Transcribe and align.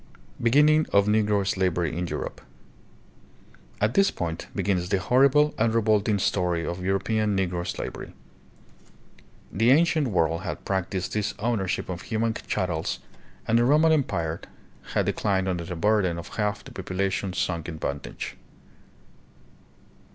Beginning 0.41 0.87
of 0.91 1.05
Negro 1.05 1.45
Slavery 1.45 1.95
in 1.95 2.07
Europe. 2.07 2.41
At 3.79 3.93
this 3.93 4.09
point 4.09 4.47
begins 4.55 4.89
the 4.89 4.97
horrible 4.97 5.53
and 5.59 5.75
revolting 5.75 6.17
story 6.17 6.65
of 6.65 6.83
European 6.83 7.37
Negro 7.37 7.67
slavery. 7.67 8.15
The 9.53 9.69
ancient 9.69 10.07
world 10.07 10.41
had 10.41 10.65
practiced 10.65 11.13
this 11.13 11.35
owner 11.37 11.67
ship 11.67 11.87
of 11.87 12.01
human 12.01 12.33
chattels, 12.33 12.97
and 13.47 13.59
the 13.59 13.63
Roman 13.63 13.91
Empire 13.91 14.41
had 14.95 15.05
de 15.05 15.13
clined 15.13 15.47
under 15.47 15.71
a 15.71 15.75
burden 15.77 16.17
of 16.17 16.29
half 16.29 16.63
the 16.63 16.71
population 16.71 17.31
sunk 17.33 17.69
in 17.69 17.77
bondage. 17.77 18.35